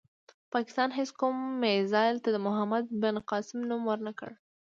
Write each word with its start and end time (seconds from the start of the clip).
خو 0.37 0.49
پاکستان 0.55 0.89
هېڅ 0.97 1.09
کوم 1.19 1.35
میزایل 1.63 2.17
ته 2.23 2.29
د 2.31 2.37
محمد 2.47 2.85
بن 3.01 3.15
قاسم 3.29 3.59
نوم 3.69 3.81
ور 3.85 3.99
نه 4.07 4.13
کړ. 4.19 4.29